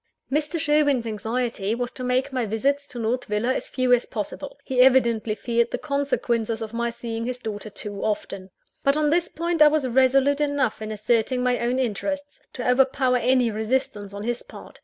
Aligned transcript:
Mr. 0.31 0.59
Sherwin's 0.59 1.05
anxiety 1.05 1.75
was 1.75 1.91
to 1.91 2.03
make 2.03 2.33
my 2.33 2.43
visits 2.47 2.87
to 2.87 2.97
North 2.97 3.25
Villa 3.25 3.53
as 3.53 3.69
few 3.69 3.93
as 3.93 4.07
possible: 4.07 4.57
he 4.65 4.81
evidently 4.81 5.35
feared 5.35 5.69
the 5.69 5.77
consequences 5.77 6.59
of 6.63 6.73
my 6.73 6.89
seeing 6.89 7.27
his 7.27 7.37
daughter 7.37 7.69
too 7.69 8.03
often. 8.03 8.49
But 8.83 8.97
on 8.97 9.11
this 9.11 9.29
point, 9.29 9.61
I 9.61 9.67
was 9.67 9.87
resolute 9.87 10.41
enough 10.41 10.81
in 10.81 10.89
asserting 10.91 11.43
my 11.43 11.59
own 11.59 11.77
interests, 11.77 12.41
to 12.53 12.67
overpower 12.67 13.17
any 13.17 13.51
resistance 13.51 14.11
on 14.11 14.23
his 14.23 14.41
part. 14.41 14.79